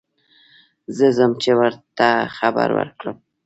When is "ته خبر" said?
1.97-2.67